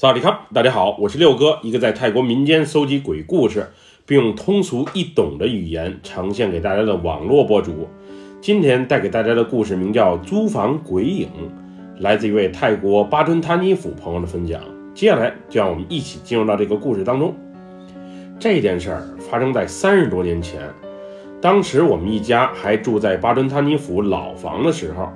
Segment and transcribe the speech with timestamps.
[0.00, 3.68] 萨瓦迪卡，大家好，我是六哥，一个在泰国民间搜集鬼故事，
[4.06, 7.86] 并用通俗易懂的语言呈现给大家的网络博主。
[8.40, 11.28] 今天带给大家的故事名叫《租房鬼影》，
[12.02, 14.62] 来自一位泰国巴吞塔尼府朋友的分享。
[14.94, 17.34] 接下来就让我们一起进入到这个故事当中。
[18.38, 20.62] 这件事儿发生在三十多年前，
[21.42, 25.10] 当时我们一家还住在巴顿塔尼府老房的时候，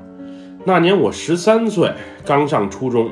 [0.62, 1.90] 那年我十三岁，
[2.22, 3.08] 刚上初中。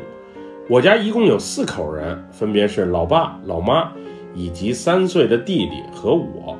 [0.72, 3.92] 我家一共有四口人，分别是老爸、老妈
[4.34, 6.56] 以及三岁的弟弟和我。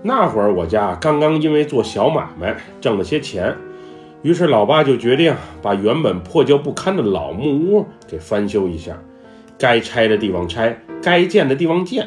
[0.00, 3.56] 那会儿我家刚刚因为做小买卖挣了些钱，
[4.22, 8.96] 于是老爸就决定把原本破旧不堪的老木屋给翻修一下，
[9.58, 12.06] 该拆的地方拆，该建的地方建，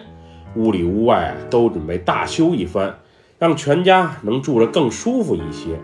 [0.56, 2.96] 屋里屋外都准备大修一番，
[3.38, 5.78] 让全家能住得更舒服一些。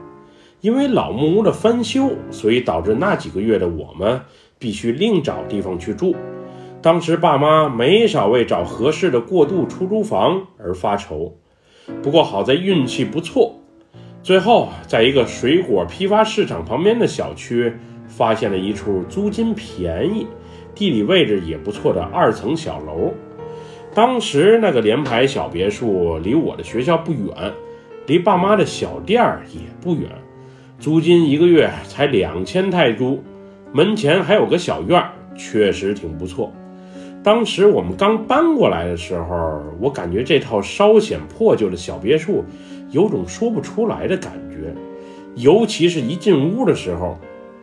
[0.61, 4.22] 因为老木屋的翻修，所以导致那几个月的我们。
[4.59, 6.16] 必须另找地方去住。
[6.81, 11.36] 当时爸妈没少为找合适的过渡出租房而发愁。
[12.03, 13.55] 不过好在运气不错，
[14.22, 17.73] 最后在一个水果批发市场旁边的小区
[18.08, 20.28] 发现了一处租金便宜、
[20.75, 23.13] 地理位置也不错的二层小楼。
[23.94, 27.52] 当时那个联排小别墅离我的学校不远，
[28.05, 30.09] 离爸妈的小店儿也不远，
[30.78, 33.23] 租金一个月才两千泰铢。
[33.73, 36.51] 门前还有个小院儿，确实挺不错。
[37.23, 42.43] 当时我们刚搬过来的时候，我感觉这套稍显破旧的小别墅
[42.91, 44.73] 有种说不出来的感觉，
[45.35, 47.17] 尤其是一进屋的时候，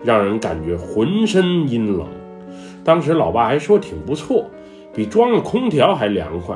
[0.04, 2.06] 让人感觉浑身阴冷。
[2.84, 4.50] 当时老爸还说挺不错，
[4.94, 6.54] 比装了空调还凉快。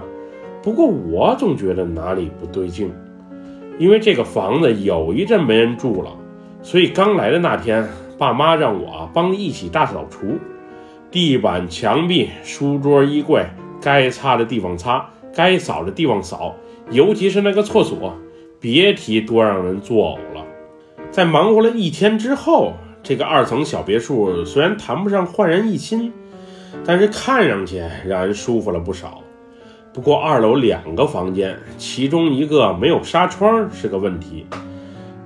[0.63, 2.93] 不过我总觉得哪里不对劲，
[3.79, 6.11] 因为这个房子有一阵没人住了，
[6.63, 7.89] 所以刚来的那天。
[8.19, 10.37] 爸妈让我帮一起大扫除，
[11.11, 13.47] 地板、墙壁、书桌、衣柜，
[13.81, 16.57] 该擦的地方擦，该扫的地方扫，
[16.91, 18.13] 尤其是那个厕所，
[18.59, 20.45] 别提多让人作呕了。
[21.13, 22.73] 在忙活了一天之后，
[23.05, 26.13] 这个二层小别墅虽然谈不上焕然一新，
[26.85, 29.23] 但是看上去让人舒服了不少。
[29.95, 34.45] 不过二楼两个房间，其中一个没有纱窗是个问题。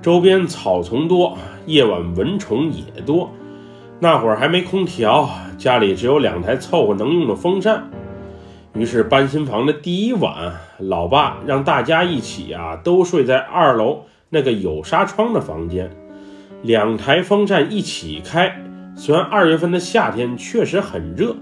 [0.03, 3.31] 周边草丛多，夜晚蚊虫也多。
[4.01, 7.89] 那会儿还没空调，家里只有两台凑合能用的风扇。
[8.73, 15.89] 于是搬新房的第一晚，老爸让大家一起啊都睡在二楼那个有纱窗的房间，
[16.63, 18.61] 两台风扇一起开。
[18.97, 21.33] 虽然二月份的夏天确实很热，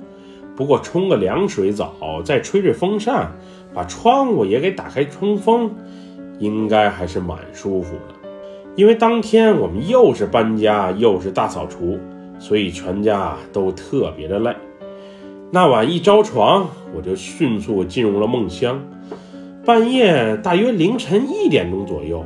[0.55, 3.31] 不过冲个凉水澡，再吹吹风扇，
[3.73, 5.71] 把窗户也给打开通风，
[6.37, 8.10] 应该还是蛮舒服的。
[8.75, 11.99] 因为当天我们又是搬家又是大扫除，
[12.39, 14.55] 所以全家都特别的累。
[15.51, 18.81] 那晚一着床，我就迅速进入了梦乡。
[19.65, 22.25] 半夜大约凌晨一点钟左右，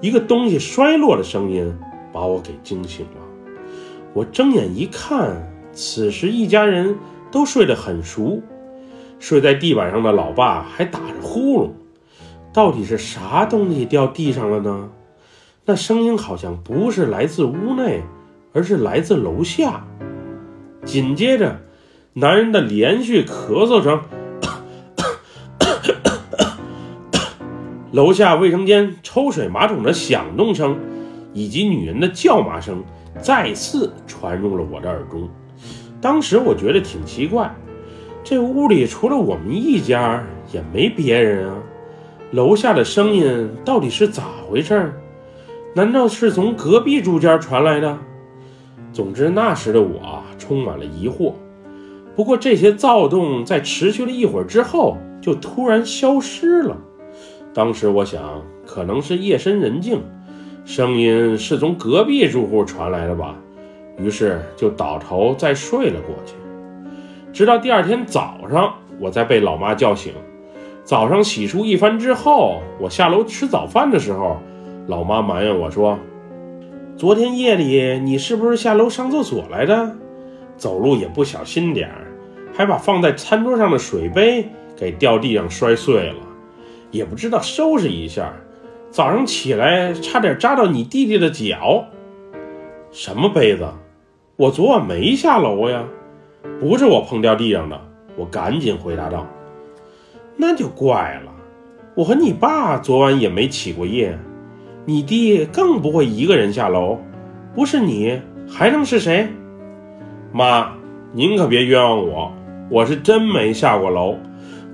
[0.00, 1.74] 一个东西摔落的声音
[2.12, 3.22] 把我给惊醒了。
[4.12, 6.96] 我睁眼一看，此时一家人
[7.30, 8.40] 都睡得很熟，
[9.18, 11.70] 睡在地板上的老爸还打着呼噜。
[12.52, 14.90] 到底是啥东西掉地上了呢？
[15.68, 18.00] 那声音好像不是来自屋内，
[18.52, 19.84] 而是来自楼下。
[20.84, 21.60] 紧接着，
[22.12, 24.00] 男人的连续咳嗽声，
[27.90, 30.78] 楼下卫生间抽水马桶的响动声，
[31.32, 32.84] 以及女人的叫骂声，
[33.20, 35.28] 再次传入了我的耳中。
[36.00, 37.52] 当时我觉得挺奇怪，
[38.22, 40.22] 这屋里除了我们一家，
[40.52, 41.56] 也没别人啊。
[42.30, 44.92] 楼下的声音到底是咋回事儿？
[45.76, 47.98] 难道是从隔壁住家传来的？
[48.94, 51.34] 总之，那时的我充满了疑惑。
[52.14, 56.74] 不过，这些躁动在持续了一会儿之后，就突然消失了。
[57.52, 60.00] 当时我想，可能是夜深人静，
[60.64, 63.36] 声音是从隔壁住户传来的吧。
[63.98, 66.36] 于是就倒头再睡了过去。
[67.34, 70.14] 直到第二天早上，我才被老妈叫醒。
[70.84, 74.38] 早上洗漱一番之后，我下楼吃早饭的时候。
[74.86, 75.98] 老妈埋怨我说
[76.96, 79.96] ：“昨天夜里你是不是下楼上厕所来的？
[80.56, 82.06] 走路也不小心点儿，
[82.54, 86.20] 还把放在餐桌上的水杯给掉地上摔碎了，
[86.92, 88.32] 也不知道收拾一下。
[88.90, 91.84] 早上起来差点扎到你弟弟的脚。
[92.92, 93.66] 什么杯子？
[94.36, 95.84] 我昨晚没下楼呀，
[96.60, 97.80] 不是我碰掉地上的。”
[98.16, 99.26] 我赶紧回答道
[100.38, 101.32] ：“那就怪了，
[101.94, 104.16] 我和你爸昨晚也没起过夜。”
[104.88, 106.98] 你弟更不会一个人下楼，
[107.56, 109.26] 不是你还能是谁？
[110.32, 110.74] 妈，
[111.12, 112.32] 您可别冤枉我，
[112.70, 114.14] 我是真没下过楼。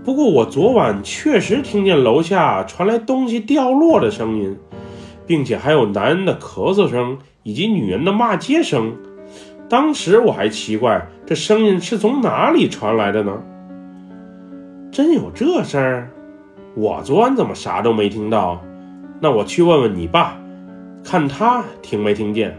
[0.04, 4.54] 不过我昨晚确实听见楼下传来东西掉落的声音，
[5.26, 8.94] 并且还有男人的咳嗽声以及女人的骂街声。
[9.66, 13.42] 当时我还奇怪，这声音是从哪里传来的呢？
[14.90, 16.10] 真有这事儿？
[16.74, 18.62] 我昨晚怎么啥都没听到？
[19.22, 20.36] 那我去问问你爸，
[21.04, 22.58] 看他听没听见。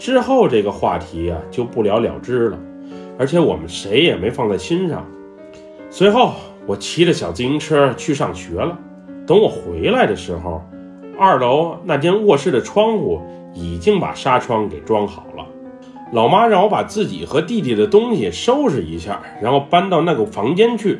[0.00, 2.58] 之后这个话题啊就不了了之了，
[3.16, 5.06] 而且我们谁也没放在心上。
[5.88, 6.32] 随后，
[6.66, 8.76] 我骑着小自行车去上学了。
[9.24, 10.60] 等我回来的时候，
[11.16, 13.20] 二楼那间卧室的窗户
[13.54, 15.46] 已经把纱窗给装好了。
[16.10, 20.98] 老妈让我把自己和弟弟的东西收拾一下，然后搬到那个房间去。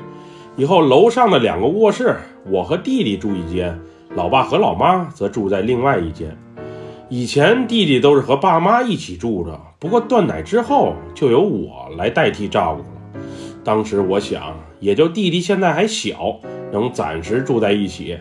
[0.54, 2.14] 以后楼上的两个卧室，
[2.48, 3.76] 我和弟弟住一间，
[4.14, 6.36] 老爸和老妈则住在另外一间。
[7.08, 13.22] 以前弟弟都是和爸妈一起住着，不过断奶之后就由我来代替照顾了。
[13.64, 14.54] 当时我想。
[14.80, 16.40] 也就弟弟现在还小，
[16.72, 18.16] 能暂时住在一起。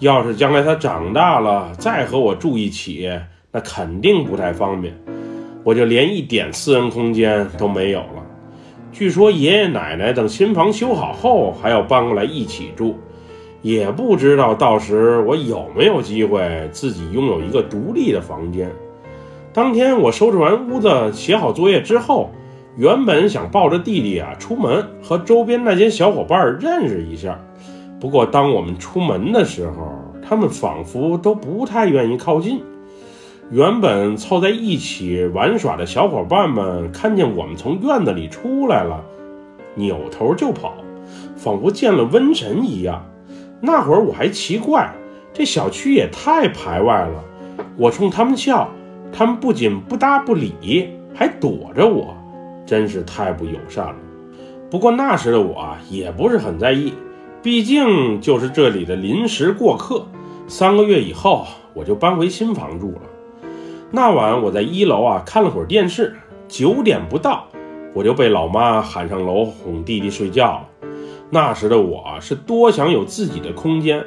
[0.00, 3.10] 要是将来他长大了再和我住一起，
[3.50, 4.94] 那肯定不太方便。
[5.62, 8.22] 我就连一点私人空间都没有了。
[8.92, 12.98] 据说爷爷奶奶等新房修好后还要搬过来一起住，
[13.64, 18.70] 也不知道到时我有没有机会自己拥有一个独立的房间。
[19.54, 22.30] 当天我收拾完屋子，写好作业之后。
[22.76, 27.38] 原本想抱着弟弟啊出门和周边那些小伙伴认识一下，
[28.00, 32.60] 不过当我们出门的时候，他们仿佛都不太愿意靠近。
[33.52, 39.04] 原本凑在一起玩耍的小伙伴们看见我们从院子里出来了，
[39.76, 40.74] 扭头就跑，
[41.36, 43.06] 仿佛见了瘟神一样。
[43.60, 44.92] 那会儿我还奇怪，
[45.32, 47.24] 这小区也太排外了。
[47.76, 48.68] 我冲他们笑，
[49.12, 52.14] 他们不仅不搭不理，还躲着我。
[52.66, 53.96] 真是太不友善了。
[54.70, 56.92] 不过那时的我啊，也不是很在意，
[57.42, 60.06] 毕竟就是这里的临时过客。
[60.48, 63.02] 三个月以后，我就搬回新房住了。
[63.90, 66.16] 那晚我在一楼啊看了会儿电视，
[66.48, 67.46] 九点不到，
[67.92, 70.68] 我就被老妈喊上楼哄弟弟睡觉了。
[71.34, 74.04] 那时的我是多想有自己的空间，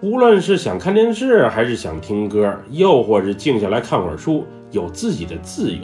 [0.00, 5.80] 无论是想看电视，还是想听歌，又或是静下来看会儿书，有自己的自由。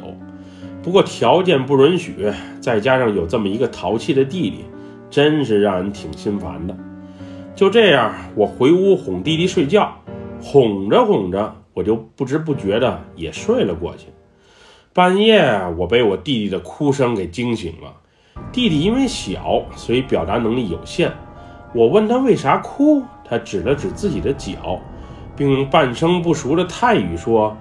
[0.84, 4.64] 不过条件不允许，再加上有这么一个淘气的弟弟，
[5.10, 6.76] 真是让人挺心烦的。
[7.56, 9.92] 就这样，我回屋哄弟弟睡觉，
[10.40, 14.06] 哄着哄着，我就不知不觉的也睡了过去。
[14.92, 17.92] 半夜，我被我弟弟的哭声给惊醒了。
[18.52, 21.12] 弟弟因为小，所以表达能力有限。
[21.74, 24.80] 我问他为啥哭，他指了指自己的脚，
[25.36, 27.56] 并用半生不熟的泰语说：“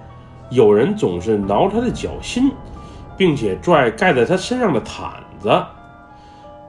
[0.50, 2.52] 有人总是挠他的脚心。”
[3.18, 5.48] 并且拽盖在他身上的毯子。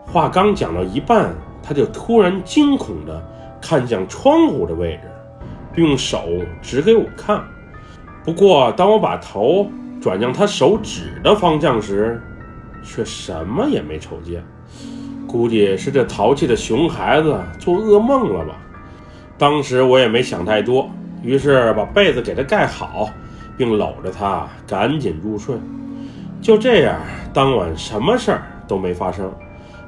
[0.06, 3.21] 话刚讲到一半，他就突然惊恐地
[3.62, 5.12] 看向窗户的位置，
[5.74, 6.24] 并用手
[6.62, 7.44] 指给我看。
[8.24, 9.69] 不过，当我把头
[10.01, 12.24] 转向他手指的方向时，
[12.84, 14.44] 却什么也没瞅见。
[15.28, 18.56] 估计是这淘气的熊孩子做噩梦了吧。
[19.38, 20.90] 当时我也没想太多，
[21.22, 23.10] 于是把被子给他盖好，
[23.58, 25.56] 并搂着他赶紧入睡。
[26.42, 27.00] 就这样，
[27.34, 29.30] 当晚什么事儿都没发生。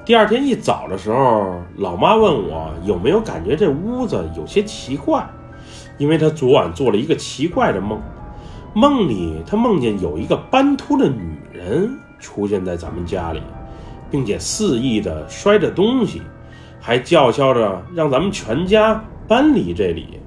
[0.03, 5.23] 第二天一早的时候，老妈问我有没有感觉这屋子有些奇怪，
[5.97, 8.01] 因为她昨晚做了一个奇怪的梦。
[8.73, 13.41] 梦里她梦见有一个斑秃的女人出现在咱们家里，
[14.11, 16.21] 并且肆意的摔着东西，
[16.79, 20.19] 还叫嚣着让咱们全家搬离这里。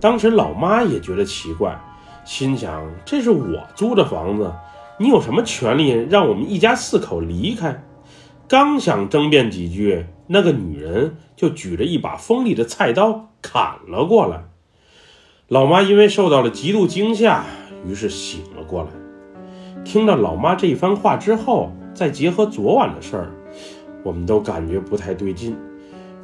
[0.00, 1.78] 当时老妈也觉得奇怪，
[2.24, 4.52] 心想这是我租的房子。
[4.98, 7.82] 你有什么权利让我们一家四口离开？
[8.46, 14.44] 刚想争辩几句，那个女人就举着一把锋利的菜刀砍了过来。
[15.48, 17.44] 老妈因为受到了极度惊吓，
[17.86, 18.88] 于是醒了过来。
[19.84, 23.30] 听到老妈这一番话之后，再结合昨晚的事儿，
[24.02, 25.56] 我们都感觉不太对劲，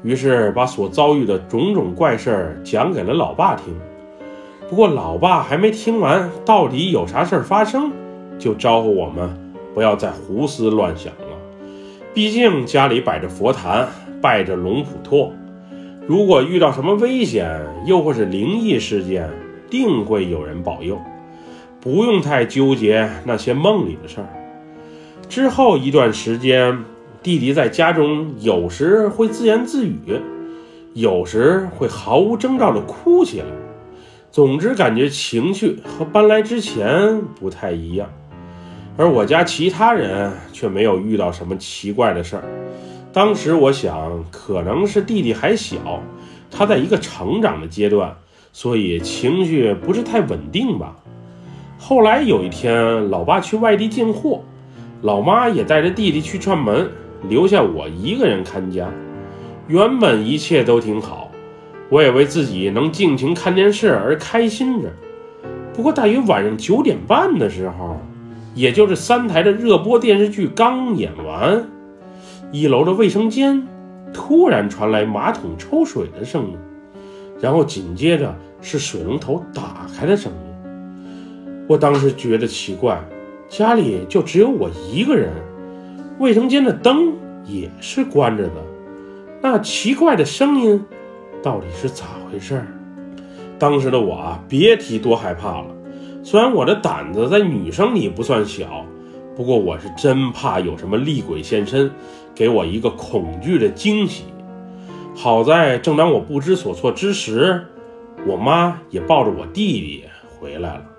[0.02, 3.74] 于是把所遭遇的种种怪事儿讲给了老爸听。
[4.68, 7.90] 不过老爸还没听完，到底有啥事儿发生？
[8.38, 9.30] 就招呼我们
[9.74, 11.36] 不要再胡思乱想了，
[12.12, 13.88] 毕竟家里摆着佛坛，
[14.20, 15.32] 拜着龙普托，
[16.06, 19.30] 如果遇到什么危险，又或是灵异事件，
[19.70, 21.00] 定会有人保佑，
[21.86, 24.26] 不用太纠结那些梦里的事儿。
[25.28, 26.82] 之后一段时间，
[27.22, 30.20] 弟弟在家中有时会自言自语，
[30.94, 33.46] 有时会毫无征兆地哭起来，
[34.32, 38.08] 总之感觉情绪和搬来之前不太一样。
[38.96, 42.42] 而我家其他人却没有遇到什么奇怪的事儿。
[43.12, 46.02] 当时我想，可能是弟弟还小，
[46.50, 48.12] 他在一个成长的阶段，
[48.52, 50.96] 所以情绪不是太稳定吧。
[51.78, 54.42] 后来有一天，老爸去外地进货，
[55.02, 56.90] 老妈也带着弟弟去串门，
[57.28, 58.88] 留下我一个人看家。
[59.68, 61.30] 原本一切都挺好，
[61.90, 64.88] 我也为自己能尽情看电视而开心着。
[65.74, 68.00] 不过大约晚上九点半的时候，
[68.54, 71.68] 也就是三台的热播电视剧刚演完。
[72.52, 73.66] 一楼的卫生间
[74.14, 76.56] 突然传来马桶抽水的声音，
[77.38, 80.45] 然后紧接着是水龙头打开的声音。
[81.68, 83.02] 我当时觉得奇怪，
[83.48, 85.32] 家里就只有我一个人，
[86.18, 88.62] 卫生间的灯也是关着的，
[89.42, 90.84] 那奇怪的声音
[91.42, 92.64] 到底是咋回事？
[93.58, 95.66] 当时的我啊，别提多害怕了。
[96.22, 98.84] 虽然我的胆子在女生里不算小。
[99.36, 101.90] 不过我是真怕有什么厉鬼现身，
[102.34, 104.24] 给我一个恐惧的惊喜。
[105.14, 107.62] 好在正当我不知所措之时，
[108.26, 110.04] 我妈也抱着我弟弟
[110.40, 110.95] 回来了。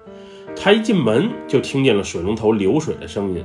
[0.59, 3.43] 她一进门就听见了水龙头流水的声音，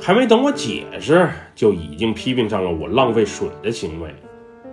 [0.00, 4.14] 还没等我解释，就已经批评上了我浪费水的行为。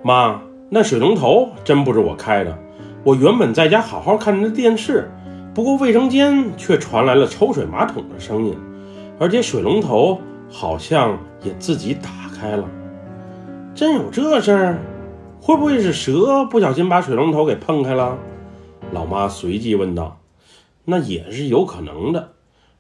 [0.03, 2.57] 妈，那水龙头真不是我开的，
[3.03, 5.09] 我原本在家好好看着电视，
[5.55, 8.55] 不过卫生间却传来了抽水马桶的声音。
[9.17, 12.09] 而且水龙头好像也自己打
[12.39, 12.69] 开了，
[13.73, 14.79] 真有这事儿？
[15.41, 18.17] 会不会是蛇不小心把水龙头给碰开了？
[18.91, 20.18] 老妈随即问道。
[20.85, 22.31] 那也是有可能的，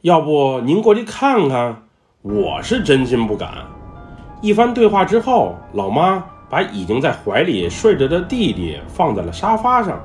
[0.01, 1.83] 要不您过去看看？
[2.21, 3.49] 我是真心不敢。
[4.41, 9.99] 一番对话之后，老妈把已经在怀里睡着的弟弟放在了沙发上，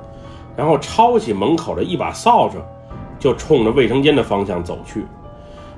[0.57, 2.59] 然后抄起门口的一把扫帚，
[3.19, 5.05] 就冲着卫生间的方向走去。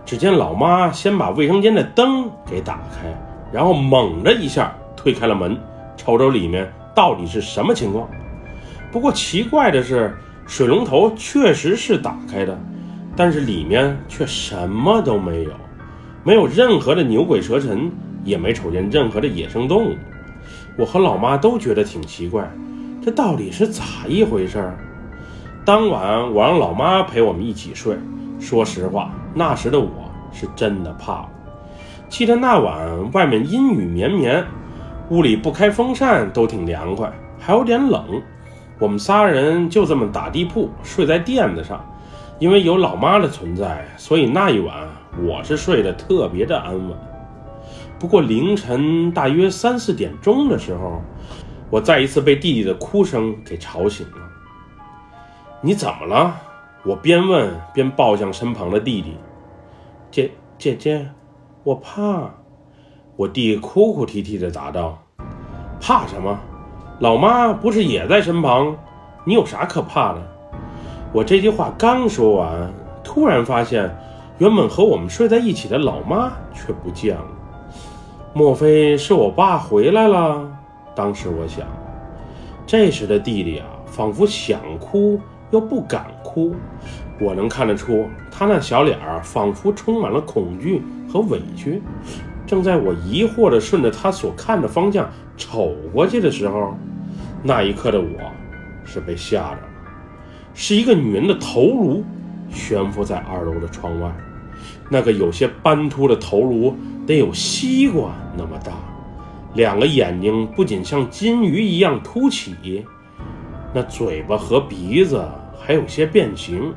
[0.05, 3.13] 只见老妈先把卫生间的灯给打开，
[3.53, 5.59] 然后猛的一下推开了门，
[5.97, 8.09] 瞅瞅里面到底是什么情况。
[8.93, 10.17] 不过奇怪的是，
[10.47, 12.59] 水龙头确实是打开的，
[13.17, 15.51] 但是里面却什么都没有，
[16.23, 17.91] 没有任何的牛鬼蛇神，
[18.25, 19.97] 也没瞅见任何的野生动物。
[20.79, 22.49] 我和老妈都觉得挺奇怪，
[23.03, 24.73] 这到底是咋一回事？
[25.65, 27.97] 当晚我让老妈陪我们一起睡。
[28.39, 29.89] 说实话，那时的我
[30.33, 31.29] 是真的怕了。
[32.09, 34.45] 记得那晚外面阴雨绵绵，
[35.11, 38.05] 屋里不开风扇都挺凉快，还有点冷。
[38.79, 41.85] 我们仨人就这么打地铺睡在垫子上，
[42.39, 44.89] 因为有老妈的存在，所以那一晚
[45.27, 46.97] 我是睡得特别的安稳。
[47.99, 51.01] 不过凌晨大约三四点钟的时候，
[51.71, 54.19] 我再一次被弟弟的哭声给吵醒了。
[55.63, 56.37] 你怎么了？
[56.85, 59.17] 我边问边抱向身旁的弟弟，
[60.11, 61.09] 姐姐姐，
[61.65, 62.31] 我怕。
[63.17, 65.03] 我弟哭哭啼啼地答道
[65.81, 66.39] ：“怕什么？
[66.99, 68.75] 老妈不是也在身旁？
[69.25, 70.23] 你有啥可怕的？”
[71.13, 72.71] 我这句话刚说完，
[73.03, 73.95] 突然发现，
[74.39, 77.27] 原本和我们睡在一起的老妈却不见了。
[78.33, 80.43] 莫非是我爸回来了？
[80.95, 81.67] 当时我想，
[82.67, 85.21] 这时的弟弟啊，仿佛想哭。
[85.53, 86.57] 又不敢哭，
[87.21, 91.81] 我能看得出他那小脸儿仿佛充满了恐惧和委屈。
[92.47, 96.77] 正在我疑惑地顺着他所看的方向瞅过去的时候，
[97.43, 98.07] 那一刻的我
[98.85, 99.69] 是被吓着了。
[100.55, 102.05] 是一个女人的头颅
[102.49, 104.11] 悬浮在二楼的窗外，
[104.89, 106.75] 那个有些斑秃的头颅
[107.07, 108.73] 得有西瓜那么大，
[109.55, 112.85] 两个眼睛不仅像金鱼一样凸起。
[113.75, 115.23] 那嘴巴和鼻子
[115.59, 116.73] 还有些变形，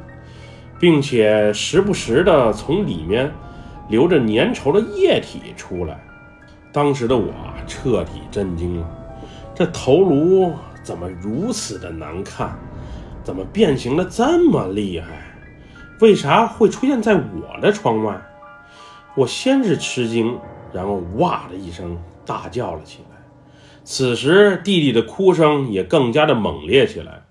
[0.78, 3.32] 并且时不时的从里面
[3.90, 6.00] 流着粘稠的液体出来。
[6.72, 7.34] 当时的我
[7.68, 8.88] 彻底震惊了，
[9.54, 10.54] 这头颅
[10.84, 12.58] 怎么如此的难看？
[13.24, 15.26] 怎么变形的这么厉害？
[16.00, 18.20] 为啥会出现在我的窗外？
[19.16, 20.40] 我先是吃惊，
[20.72, 23.18] 然后哇的一声大叫了起来。
[23.84, 27.24] 此时，弟弟的哭声也更加的猛烈起来，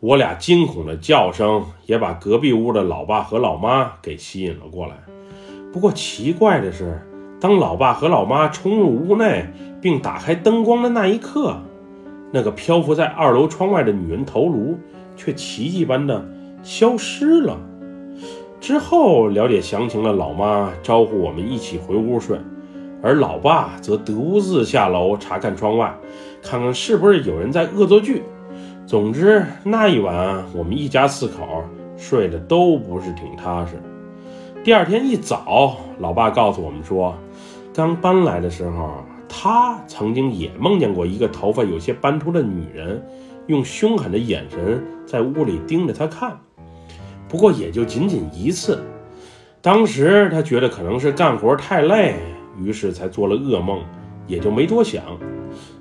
[0.00, 4.94] 我俩惊恐的叫声也把隔壁屋的老爸和老妈给吸引了过来。
[5.74, 7.02] 不过奇怪的是，
[7.40, 9.44] 当老爸和老妈冲入屋内
[9.80, 11.56] 并打开灯光的那一刻，
[12.30, 14.78] 那个漂浮在二楼窗外的女人头颅
[15.16, 16.24] 却奇迹般的
[16.62, 17.58] 消失了。
[18.60, 22.38] 之后了解详情的老妈招呼我们一起回屋睡。
[23.02, 25.92] 而老爸则独自下楼查看窗外，
[26.40, 28.22] 看看是不是有人在恶作剧。
[28.86, 31.64] 总之，那一晚我们一家四口
[31.96, 33.72] 睡得都不是挺踏实。
[34.64, 37.14] 第二天一早，老爸告诉我们说，
[37.74, 38.94] 刚搬来的时候，
[39.28, 43.06] 他曾经也梦见过一个头发有些斑秃的女人，
[43.46, 46.34] 用凶狠的眼神在屋里盯着他看。
[47.28, 48.82] 不过也就仅仅一次。
[49.60, 52.16] 当时他觉得可能是干活太累，
[52.58, 53.82] 于是才做了噩梦，
[54.26, 55.04] 也就没多想。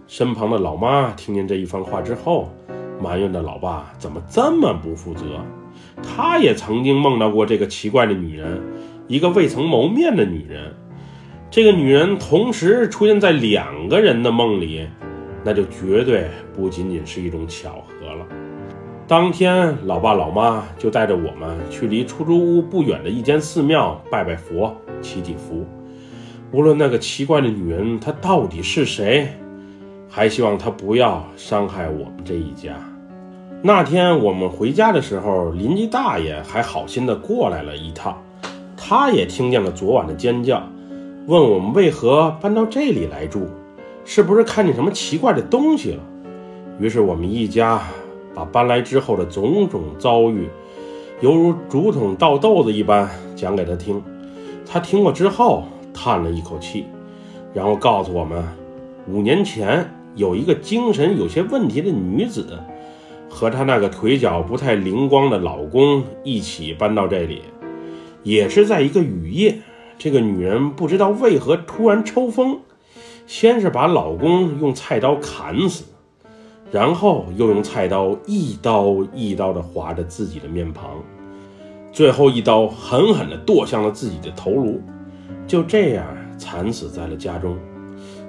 [0.07, 2.49] 身旁的老妈听见这一番话之后，
[3.01, 5.39] 埋怨的老爸怎么这么不负责。
[6.03, 8.61] 他也曾经梦到过这个奇怪的女人，
[9.07, 10.73] 一个未曾谋面的女人。
[11.49, 14.87] 这个女人同时出现在两个人的梦里，
[15.43, 18.25] 那就绝对不仅仅是一种巧合了。
[19.07, 25.65] 当天，老爸老妈就带着我们去离出租屋不远的一间寺庙拜拜佛、祈祈福。
[26.51, 29.27] 无论那个奇怪的女人她到底是谁，
[30.09, 32.75] 还希望她不要伤害我们这一家。
[33.65, 38.21] 那天我们回家的时候，邻居大爷还好心的过来了一趟，
[38.75, 40.61] 他也听见了昨晚的尖叫，
[41.27, 43.47] 问我们为何搬到这里来住，
[44.03, 46.03] 是不是看见什么奇怪的东西了？
[46.77, 47.81] 于是我们一家
[48.35, 50.49] 把搬来之后的种种遭遇，
[51.21, 54.03] 犹如竹筒倒豆子一般讲给他听。
[54.65, 56.85] 他听过之后叹了一口气，
[57.53, 58.43] 然后告诉我们，
[59.07, 62.59] 五年前有一个精神有些问题的女子。
[63.33, 67.41] 和她那个腿脚不太灵光的老公一起搬到这里，
[68.21, 69.57] 也是在一个雨夜。
[69.97, 72.59] 这个女人不知道为何突然抽风，
[73.25, 75.85] 先是把老公用菜刀砍死，
[76.71, 80.91] 然后又用菜刀一刀一刀地划着自己的面庞，
[81.91, 84.79] 最后一刀狠狠地剁向了自己的头颅，
[85.47, 86.05] 就这样
[86.37, 87.57] 惨死在了家中。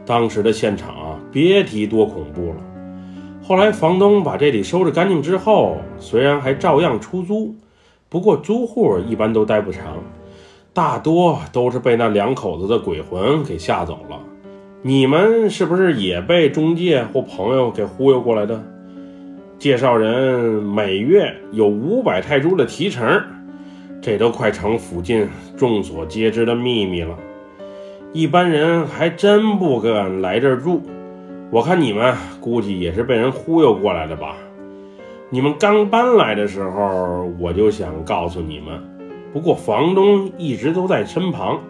[0.07, 2.57] 当时的现场啊，别提多恐怖了。
[3.47, 7.55] 后来房东把这里收拾干净之后，虽然还照样出租，
[8.09, 9.99] 不过租户一般都待不长，
[10.73, 14.19] 大多都是被那两口子的鬼魂给吓走了。
[14.81, 18.63] 你们是不是也被中介或朋友给忽悠过来的？
[19.59, 23.23] 介绍人每月有五百泰铢的提成，
[24.01, 27.15] 这都快成附近众所皆知的秘密了。
[28.15, 30.81] 一般人还真不敢来这儿住。
[31.55, 34.35] 我看你们估计也是被人忽悠过来的吧？
[35.31, 38.83] 你们刚搬来的时候，我就想告诉你们，
[39.33, 41.61] 不过房东一直都在身旁。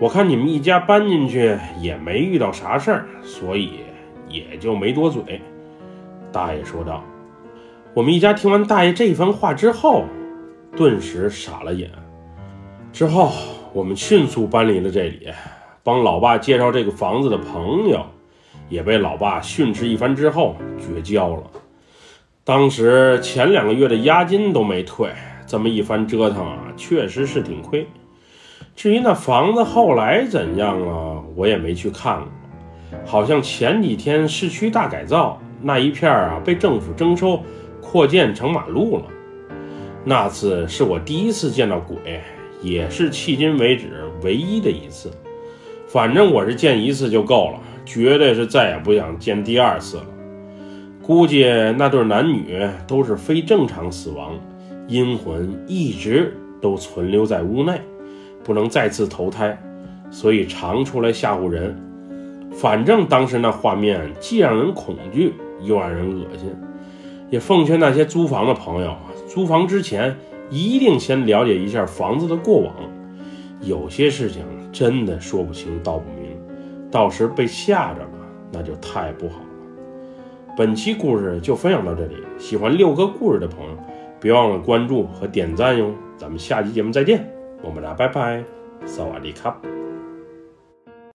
[0.00, 3.80] 我看你们一家搬进去也没遇到啥事儿，所以
[4.26, 5.38] 也就没多嘴。
[6.32, 7.04] 大爷说道。
[7.92, 10.04] 我们一家听完大爷这番话之后，
[10.74, 11.90] 顿时傻了眼。
[12.90, 13.30] 之后，
[13.74, 15.28] 我们迅速搬离了这里，
[15.84, 18.06] 帮老爸介绍这个房子的朋友。
[18.70, 21.42] 也被老爸训斥一番之后绝交了。
[22.42, 25.10] 当时前两个月的押金都没退，
[25.46, 27.86] 这么一番折腾啊，确实是挺亏。
[28.74, 32.28] 至于那房子后来怎样了，我也没去看过。
[33.04, 37.42] 好像前几天市区大改造那一片啊，被政府征收
[37.80, 39.04] 扩建成马路了。
[40.02, 42.22] 那次是我第一次见到鬼，
[42.62, 45.10] 也是迄今为止唯一的一次。
[45.86, 47.60] 反正我是见一次就够了。
[47.84, 50.06] 绝对是再也不想见第二次了。
[51.02, 51.44] 估计
[51.76, 54.38] 那对男女都是非正常死亡，
[54.86, 57.80] 阴魂一直都存留在屋内，
[58.44, 59.58] 不能再次投胎，
[60.10, 61.76] 所以常出来吓唬人。
[62.52, 66.48] 反正当时那画面既让人恐惧，又让人恶心。
[67.30, 70.16] 也奉劝那些租房的朋友，租房之前
[70.50, 72.74] 一定先了解一下房子的过往，
[73.62, 76.19] 有些事情真的说不清道不明。
[76.90, 78.10] 到时被吓着了，
[78.52, 79.46] 那就太不好了。
[80.56, 83.76] 本期故事就分享到这里，喜欢六哥故事的朋友，
[84.20, 85.92] 别忘了关注和点赞哟。
[86.18, 87.30] 咱们下期节目再见，
[87.62, 88.44] 么么哒拜拜，
[88.84, 89.56] 萨瓦迪卡。